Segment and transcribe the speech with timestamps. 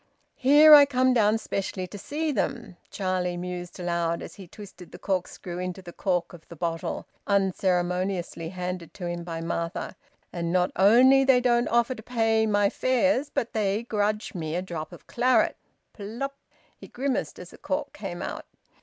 [0.33, 4.97] "Here I come down specially to see them," Charlie mused aloud, as he twisted the
[4.97, 9.95] corkscrew into the cork of the bottle, unceremoniously handed to him by Martha,
[10.33, 14.63] "and not only they don't offer to pay my fares, but they grudge me a
[14.63, 15.55] drop of claret!
[15.93, 16.33] Plupp!"
[16.75, 18.47] He grimaced as the cork came out.